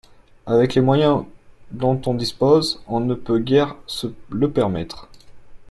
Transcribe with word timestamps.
Avec 0.47 0.73
les 0.73 0.81
moyens 0.81 1.25
dont 1.69 2.01
on 2.07 2.15
dispose, 2.15 2.81
on 2.87 3.01
ne 3.01 3.13
peut 3.13 3.37
guère 3.37 3.75
se 3.85 4.07
le 4.31 4.49
permettre 4.49 5.07